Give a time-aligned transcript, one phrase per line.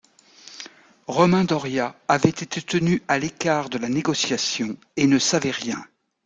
[1.05, 5.85] Romain Doria avait été tenu à l'écart de la négociation et ne savait rien.